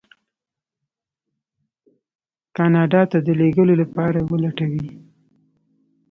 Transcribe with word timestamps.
کاناډا 2.55 3.01
ته 3.11 3.17
د 3.25 3.27
لېږلو 3.39 3.73
لپاره 3.81 4.19
ولټوي. 4.31 4.87